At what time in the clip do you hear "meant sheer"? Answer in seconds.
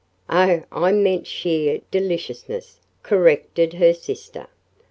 0.93-1.81